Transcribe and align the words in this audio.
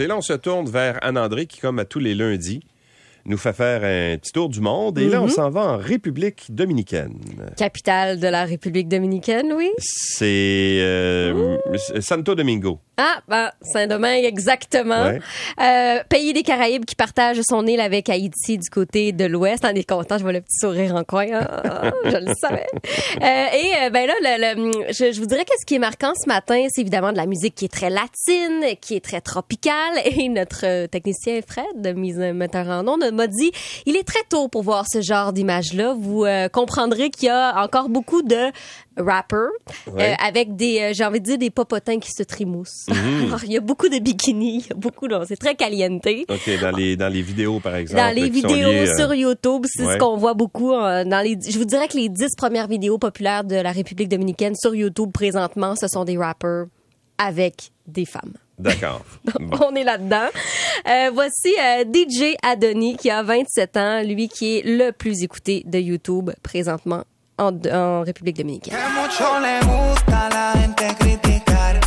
Et 0.00 0.08
là, 0.08 0.16
on 0.16 0.20
se 0.22 0.32
tourne 0.32 0.66
vers 0.68 0.98
Anne-André 1.02 1.46
qui, 1.46 1.60
comme 1.60 1.78
à 1.78 1.84
tous 1.84 2.00
les 2.00 2.16
lundis, 2.16 2.58
nous 3.26 3.36
fait 3.36 3.52
faire 3.52 3.84
un 3.84 4.18
petit 4.18 4.32
tour 4.32 4.48
du 4.48 4.58
monde. 4.60 4.98
Et 4.98 5.08
là, 5.08 5.22
on 5.22 5.26
Mhm. 5.26 5.30
s'en 5.30 5.50
va 5.50 5.60
en 5.60 5.76
République 5.76 6.46
dominicaine. 6.48 7.14
Capitale 7.56 8.18
de 8.18 8.26
la 8.26 8.44
République 8.44 8.88
dominicaine, 8.88 9.52
oui. 9.56 9.70
C'est 9.78 10.80
euh, 10.80 11.56
Santo 12.00 12.34
Domingo. 12.34 12.80
Ah, 12.96 13.20
ben, 13.28 13.50
Saint-Domingue, 13.62 14.24
exactement. 14.24 15.04
Ouais. 15.04 15.20
Euh, 15.60 16.02
pays 16.08 16.32
des 16.32 16.42
Caraïbes 16.42 16.84
qui 16.84 16.94
partage 16.94 17.40
son 17.48 17.66
île 17.66 17.80
avec 17.80 18.08
Haïti 18.08 18.56
du 18.58 18.70
côté 18.70 19.12
de 19.12 19.24
l'Ouest. 19.24 19.64
On 19.64 19.74
est 19.74 19.88
content, 19.88 20.16
je 20.18 20.22
vois 20.22 20.32
le 20.32 20.40
petit 20.40 20.58
sourire 20.60 20.94
en 20.94 21.02
coin. 21.04 21.26
Ah, 21.32 21.90
je 22.04 22.16
le 22.16 22.32
savais. 22.40 22.66
Euh, 23.20 23.46
et 23.56 23.86
euh, 23.86 23.90
ben 23.90 24.06
là, 24.06 24.14
le, 24.20 24.62
le- 24.62 24.92
je, 24.92 25.12
je 25.12 25.20
vous 25.20 25.26
dirais 25.26 25.44
que 25.44 25.52
ce 25.60 25.66
qui 25.66 25.74
est 25.74 25.78
marquant 25.80 26.12
ce 26.14 26.28
matin, 26.28 26.64
c'est 26.70 26.82
évidemment 26.82 27.10
de 27.12 27.16
la 27.16 27.26
musique 27.26 27.54
qui 27.56 27.64
est 27.64 27.72
très 27.72 27.90
latine, 27.90 28.76
qui 28.80 28.94
est 28.94 29.04
très 29.04 29.20
tropicale. 29.20 29.74
Et 30.04 30.28
notre 30.28 30.86
technicien 30.86 31.40
Fred, 31.46 31.96
mise 31.96 32.18
metteur 32.18 32.68
en 32.68 32.86
ondes, 32.86 33.10
m'a 33.12 33.26
dit, 33.26 33.50
il 33.86 33.96
est 33.96 34.06
très 34.06 34.22
tôt 34.28 34.48
pour 34.48 34.62
voir 34.62 34.84
ce 34.90 35.00
genre 35.00 35.32
d'image-là. 35.32 35.94
Vous 35.98 36.24
euh, 36.24 36.48
comprendrez 36.48 37.10
qu'il 37.10 37.26
y 37.26 37.30
a 37.30 37.60
encore 37.62 37.88
beaucoup 37.88 38.22
de 38.22 38.50
rappers 38.96 39.48
Ouais. 39.86 40.12
euh, 40.12 40.14
avec 40.24 40.56
des, 40.56 40.80
euh, 40.80 40.90
j'ai 40.92 41.04
envie 41.04 41.20
de 41.20 41.24
dire, 41.24 41.38
des 41.38 41.50
popotins 41.50 41.98
qui 41.98 42.10
se 42.10 42.22
trimoussent. 42.22 42.86
Alors, 43.26 43.42
il 43.44 43.52
y 43.52 43.56
a 43.56 43.60
beaucoup 43.60 43.88
de 43.88 43.98
bikinis, 43.98 44.58
il 44.64 44.68
y 44.68 44.72
a 44.72 44.74
beaucoup 44.76 45.08
de, 45.08 45.16
c'est 45.26 45.36
très 45.36 45.54
caliente. 45.54 46.06
OK, 46.06 46.60
dans 46.60 46.70
les, 46.76 46.96
dans 46.96 47.12
les 47.12 47.22
vidéos, 47.22 47.60
par 47.60 47.76
exemple. 47.76 48.00
Dans 48.02 48.14
les 48.14 48.26
sont 48.26 48.32
vidéos 48.32 48.70
liées, 48.70 48.88
euh, 48.88 48.96
sur 48.96 49.14
YouTube, 49.14 49.64
c'est 49.66 49.84
ouais. 49.84 49.94
ce 49.94 49.98
qu'on 49.98 50.16
voit 50.16 50.34
beaucoup. 50.34 50.72
euh, 50.72 51.04
dans 51.04 51.20
les, 51.20 51.38
je 51.48 51.58
vous 51.58 51.64
dirais 51.64 51.88
que 51.88 51.96
les 51.96 52.08
dix 52.08 52.34
premières 52.36 52.68
vidéos 52.68 52.98
populaires 52.98 53.44
de 53.44 53.56
la 53.56 53.72
République 53.72 54.08
dominicaine 54.08 54.54
sur 54.54 54.74
YouTube 54.74 55.10
présentement, 55.12 55.74
ce 55.76 55.88
sont 55.88 56.04
des 56.04 56.16
rappers 56.16 56.66
avec 57.18 57.70
des 57.86 58.04
femmes. 58.04 58.32
D'accord. 58.58 59.04
Bon. 59.40 59.58
On 59.70 59.74
est 59.74 59.84
là-dedans. 59.84 60.28
Euh, 60.88 61.10
voici 61.12 61.52
euh, 61.60 61.84
DJ 61.84 62.36
Adoni 62.42 62.96
qui 62.96 63.10
a 63.10 63.22
27 63.22 63.76
ans, 63.76 64.02
lui 64.02 64.28
qui 64.28 64.58
est 64.58 64.62
le 64.64 64.90
plus 64.92 65.22
écouté 65.22 65.62
de 65.66 65.78
YouTube 65.78 66.30
présentement 66.42 67.02
en, 67.38 67.60
en 67.64 68.06
République 68.06 68.36
dominicaine. 68.36 68.78
Que 68.78 68.88
mucho 69.00 69.40
le 69.40 69.60
gusta 69.60 70.28
la 70.30 70.52
gente 70.60 70.94
criticar. 70.98 71.80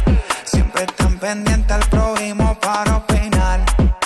Siempre 0.44 0.84
están 0.84 1.17
pendientes 1.20 1.72
al 1.72 1.90
prójimo 1.90 2.58
para 2.59 2.98
opinar. 2.98 3.62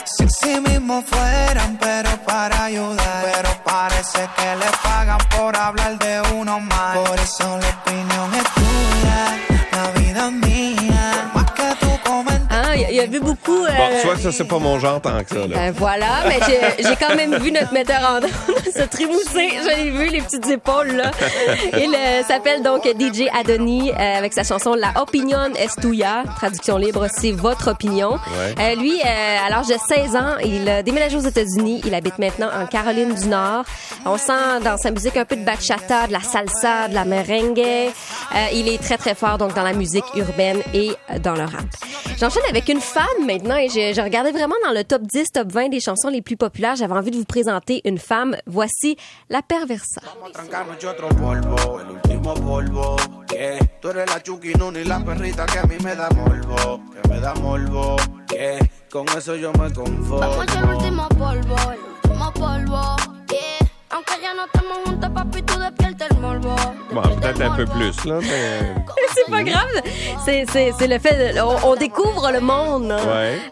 Si 0.06 0.28
sí 0.30 0.60
mismo 0.60 1.02
fueran, 1.02 1.78
pero 1.78 2.10
para 2.26 2.66
ayudar. 2.66 3.24
Pero 3.24 3.50
parece 3.64 4.30
que 4.38 4.56
le 4.56 4.72
pagan 4.84 5.20
por 5.38 5.56
hablar 5.56 5.98
de 6.00 6.22
uno 6.36 6.60
más. 6.60 6.98
Por 6.98 7.20
eso 7.20 7.58
la 7.58 7.70
opinión 7.70 8.31
y, 13.02 13.04
a- 13.04 13.08
vu 13.08 13.20
beaucoup. 13.20 13.64
euh, 13.66 13.70
Bon, 13.78 14.00
soit 14.02 14.18
ça, 14.18 14.32
c'est 14.32 14.44
pas 14.48 14.60
mon 14.60 14.80
genre 14.80 15.02
tant 15.02 15.22
que 15.24 15.30
ça. 15.30 15.36
Là. 15.48 15.48
Ben 15.56 15.72
voilà, 15.76 16.08
mais 16.28 16.40
j'ai- 16.48 16.96
quand 17.00 17.16
même 17.16 17.36
vu 17.38 17.52
notre 17.52 17.74
metteur 17.74 18.00
en 18.02 18.22
se 18.72 18.84
trimousser. 18.84 19.50
J'ai 19.68 19.90
vu 19.90 20.08
les 20.10 20.22
petites 20.22 20.48
épaules 20.48 20.92
là. 20.96 21.12
Il 21.74 21.94
euh, 21.96 22.24
s'appelle 22.28 22.62
donc 22.64 22.84
DJ 22.86 23.24
Adoni 23.38 23.92
euh, 23.92 24.18
avec 24.18 24.34
sa 24.34 24.44
chanson 24.44 24.74
La 24.76 24.94
Opinion 25.02 25.50
es 25.56 25.68
tuya. 25.82 26.24
Traduction 26.36 26.78
libre, 26.78 27.08
c'est 27.12 27.32
votre 27.32 27.72
opinion. 27.72 28.12
Ouais. 28.14 28.56
Euh, 28.60 28.76
lui, 28.76 29.00
euh, 29.00 29.38
à 29.46 29.50
l'âge 29.50 29.68
de 29.68 29.76
16 29.88 30.16
ans, 30.16 30.38
il 30.44 30.68
a 30.70 30.84
déménagé 30.84 31.18
aux 31.18 31.22
États-Unis. 31.22 31.82
Il 31.86 31.94
habite 31.96 32.20
maintenant 32.20 32.50
en 32.62 32.66
Caroline 32.68 33.14
du 33.16 33.28
Nord. 33.28 33.64
On 34.06 34.18
sent 34.18 34.62
dans 34.64 34.78
sa 34.78 34.92
musique 34.92 35.18
un 35.18 35.26
peu 35.26 35.36
de 35.36 35.44
bachata, 35.44 36.08
de 36.08 36.14
la 36.14 36.22
salsa, 36.22 36.88
de 36.90 36.94
la 36.94 37.06
merengue. 37.06 37.60
Euh, 37.60 38.48
il 38.54 38.68
est 38.68 38.82
très 38.82 38.98
très 38.98 39.16
fort 39.16 39.38
donc 39.38 39.54
dans 39.54 39.64
la 39.64 39.74
musique 39.74 40.06
urbaine 40.16 40.62
et 40.74 40.92
euh, 41.10 41.20
dans 41.20 41.34
le 41.34 41.42
rap. 41.42 41.66
J'enchaîne 42.22 42.44
avec 42.48 42.70
une 42.70 42.82
femme 42.82 43.26
maintenant 43.26 43.58
et 43.58 43.68
j'ai 43.68 44.00
regardé 44.00 44.32
vraiment 44.32 44.54
dans 44.64 44.74
le 44.74 44.84
top 44.84 45.02
10, 45.02 45.32
top 45.34 45.52
20 45.52 45.70
des 45.70 45.80
chansons 45.80 46.10
les 46.10 46.22
plus 46.22 46.38
populaires. 46.38 46.76
J'avais 46.76 46.94
envie 46.94 47.10
de 47.10 47.18
vous 47.18 47.26
présenter 47.26 47.82
une 47.84 47.98
femme. 47.98 48.38
Voici 48.46 48.96
La 49.32 49.42
Perversa. 49.42 50.02
Con 58.92 59.06
eso 59.18 59.36
yo 59.38 59.54
me 59.54 59.72
conformo. 59.74 60.20
Vamos 60.20 60.54
a 60.54 60.60
el 60.60 60.66
último 60.66 61.08
polvo, 61.08 61.56
el 61.72 61.80
último 61.80 62.34
polvo. 62.34 62.96
Yeah. 63.30 63.62
Aunque 63.90 64.22
ya 64.22 64.34
no 64.34 64.46
estamos 64.46 64.78
juntos, 64.86 65.10
papi, 65.10 65.42
tú 65.44 65.60
despierta 65.60 66.08
el 66.08 66.18
morbo. 66.18 66.56
Bon, 66.94 67.02
peut-être 67.02 67.42
un 67.42 67.56
peu 67.56 67.66
plus, 67.66 68.06
là, 68.06 68.20
mais... 68.20 68.76
C'est 69.26 69.32
pas 69.32 69.44
grave. 69.44 69.82
C'est, 70.26 70.46
c'est, 70.52 70.72
c'est 70.78 70.88
le 70.88 71.00
fait 71.00 71.34
de, 71.34 71.40
on, 71.42 71.72
on 71.72 71.76
découvre 71.76 72.32
le 72.32 72.40
monde. 72.40 72.92
hein. 72.92 73.00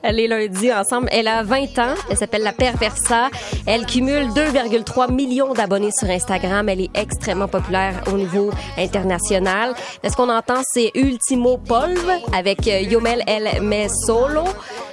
Ouais. 0.03 0.12
Les 0.12 0.28
lundis 0.28 0.72
ensemble. 0.74 1.07
Elle 1.12 1.28
a 1.28 1.44
20 1.44 1.80
ans. 1.80 1.96
Elle 2.09 2.18
s'appelle 2.18 2.44
La 2.44 2.52
Perversa. 2.53 3.30
Elle 3.66 3.85
cumule 3.85 4.28
2,3 4.30 5.12
millions 5.13 5.53
d'abonnés 5.53 5.91
sur 5.91 6.09
Instagram. 6.09 6.69
Elle 6.69 6.81
est 6.81 6.90
extrêmement 6.96 7.47
populaire 7.47 7.94
au 8.12 8.18
niveau 8.18 8.52
international. 8.78 9.74
Mais 10.03 10.09
ce 10.09 10.16
qu'on 10.16 10.30
entend, 10.30 10.62
c'est 10.74 10.91
Ultimo 10.96 11.57
Polv 11.57 12.00
avec 12.34 12.68
euh, 12.68 12.80
Yomel 12.81 13.24
El 13.28 13.62
Me 13.62 13.88
Solo. 14.06 14.44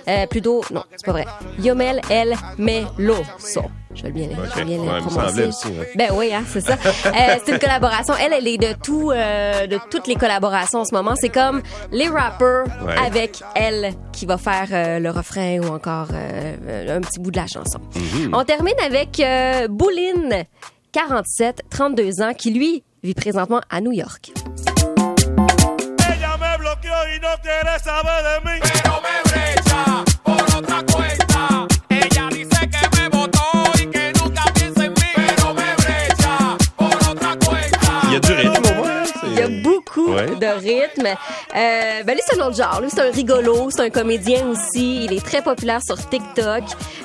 Euh, 0.09 0.27
plutôt, 0.27 0.63
non, 0.73 0.85
c'est 0.97 1.05
pas 1.07 1.13
vrai. 1.13 1.27
Yomel 1.59 2.01
El 2.11 2.35
Me 2.59 2.83
Loso. 2.99 3.63
Je 3.97 4.03
vais 4.03 4.11
bien, 4.11 4.29
je 4.31 4.59
vais 4.59 4.65
bien 4.67 4.79
Ouais, 4.79 5.01
prononcer. 5.01 5.45
aussi, 5.47 5.69
ouais. 5.69 5.91
Ben 5.97 6.11
oui, 6.13 6.33
hein, 6.35 6.43
c'est 6.47 6.61
ça. 6.61 6.75
Euh, 6.75 7.11
c'est 7.45 7.53
une 7.53 7.59
collaboration. 7.59 8.15
Elle, 8.21 8.35
elle 8.35 8.47
est 8.47 8.59
de 8.59 8.75
tout, 8.83 9.11
euh, 9.11 9.67
de 9.67 9.79
toutes 9.91 10.07
les 10.07 10.17
collaborations 10.17 10.81
en 10.81 10.85
ce 10.85 10.95
moment. 10.95 11.15
C'est 11.17 11.31
comme 11.31 11.63
les 11.93 12.09
rappers 12.09 12.65
Ouais. 12.85 12.95
avec 13.07 13.43
elle 13.55 13.95
qui 14.13 14.27
va 14.27 14.37
faire 14.37 14.69
euh, 14.71 14.99
le 14.99 15.11
refrain 15.11 15.59
ou 15.61 15.75
encore 15.75 16.09
euh, 16.13 16.97
un 16.97 17.01
petit 17.01 17.19
bout 17.21 17.31
de 17.31 17.39
la 17.39 17.47
chanson. 17.47 17.79
Mhm. 17.95 18.35
On 18.35 18.45
termine 18.45 18.75
avec 18.85 19.19
euh, 19.19 19.67
Bouline, 19.69 20.45
47, 20.93 21.63
32 21.71 22.21
ans, 22.23 22.35
qui 22.35 22.51
lui 22.53 22.85
vit 23.03 23.15
présentement 23.15 23.61
à 23.71 23.81
New 23.81 23.93
York. 23.93 24.33
Y 38.17 38.19
a 38.19 38.21
du 38.21 38.33
rythme, 38.33 38.63
au 38.73 38.75
moins. 38.75 39.05
c'est- 39.05 39.13
Il 39.29 39.35
y 39.39 39.43
a 39.43 39.49
beaucoup 39.63 40.13
Ouais. 40.15 40.27
de 40.37 40.47
rythme. 40.47 41.07
Euh, 41.07 42.03
ben 42.05 42.15
lui, 42.15 42.21
c'est 42.27 42.41
un 42.41 42.47
autre 42.47 42.57
genre. 42.57 42.81
Lui, 42.81 42.89
c'est 42.91 43.01
un 43.01 43.11
rigolo, 43.11 43.69
c'est 43.71 43.83
un 43.83 43.91
comédien 43.91 44.47
aussi. 44.49 45.05
Il 45.05 45.13
est 45.13 45.25
très 45.25 45.43
populaire 45.43 45.81
sur 45.85 45.97
TikTok. 46.09 46.63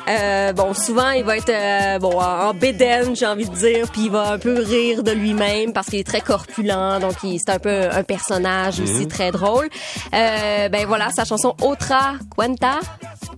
Euh, 0.07 0.53
bon, 0.53 0.73
souvent, 0.73 1.09
il 1.11 1.23
va 1.23 1.37
être 1.37 1.49
euh, 1.49 1.99
bon 1.99 2.19
en 2.19 2.53
bédaine, 2.53 3.15
j'ai 3.15 3.25
envie 3.25 3.47
de 3.49 3.55
dire, 3.55 3.87
puis 3.91 4.03
il 4.05 4.11
va 4.11 4.31
un 4.33 4.37
peu 4.39 4.59
rire 4.61 5.03
de 5.03 5.11
lui-même 5.11 5.73
parce 5.73 5.87
qu'il 5.87 5.99
est 5.99 6.07
très 6.07 6.21
corpulent, 6.21 6.99
donc 6.99 7.13
c'est 7.21 7.49
un 7.49 7.59
peu 7.59 7.83
un 7.91 8.03
personnage 8.03 8.79
aussi 8.79 9.07
très 9.07 9.31
drôle. 9.31 9.69
Euh, 10.13 10.69
ben 10.69 10.85
voilà, 10.87 11.09
sa 11.15 11.23
chanson 11.25 11.55
Otra 11.61 12.13
Cuenta, 12.35 12.79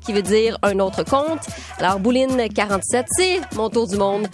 qui 0.05 0.13
veut 0.13 0.21
dire 0.21 0.57
un 0.63 0.79
autre 0.79 1.03
conte. 1.03 1.39
Alors, 1.79 1.99
Bouline 1.99 2.47
47, 2.53 3.05
c'est 3.17 3.39
mon 3.55 3.69
tour 3.69 3.87
du 3.87 3.97
monde 3.97 4.27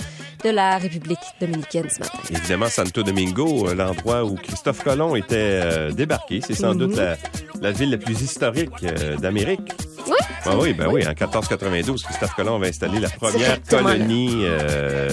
de 0.44 0.50
la 0.50 0.78
République 0.78 1.20
dominicaine 1.40 1.90
ce 1.90 2.00
matin. 2.00 2.18
Évidemment, 2.30 2.68
Santo 2.68 3.04
Domingo, 3.04 3.68
euh, 3.68 3.76
l'endroit 3.76 4.24
où 4.24 4.36
Christophe 4.36 4.84
Colomb 4.84 5.16
était 5.16 5.36
euh, 5.64 5.92
débarqué. 5.92 6.42
C'est 6.46 6.54
sans 6.54 6.76
doute 6.76 6.96
la, 6.96 7.16
la 7.62 7.72
ville 7.72 7.92
la 7.92 7.98
plus 7.98 8.22
historique 8.22 8.72
euh, 8.84 9.18
d'Amérique. 9.18 9.72
Oui. 10.08 10.16
Ah 10.46 10.58
oui, 10.58 10.74
ben 10.74 10.88
oui, 10.88 11.04
en 11.06 11.10
1492, 11.10 12.04
Christophe 12.04 12.34
Colomb 12.36 12.56
avait 12.56 12.70
installé 12.70 13.00
la 13.00 13.10
première 13.10 13.62
colonie 13.64 14.44
euh, 14.46 15.10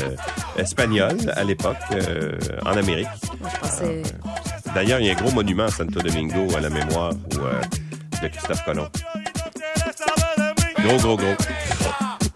espagnole 0.57 1.17
à 1.35 1.45
l'époque 1.45 1.77
euh, 1.93 2.33
en 2.65 2.77
Amérique. 2.77 3.09
D'ailleurs, 4.75 5.01
il 5.01 5.07
y 5.07 5.11
a 5.11 5.13
un 5.13 5.17
gros 5.17 5.33
monument 5.33 5.65
à 5.65 5.71
Santo 5.71 6.01
Domingo 6.01 6.47
à 6.57 6.61
la 6.61 6.71
mémoire 6.71 7.13
de 7.15 8.29
Christophe 8.29 8.65
Colomb. 8.65 8.89
Gros, 10.83 10.97
gros, 10.99 11.17
gros. 11.17 11.35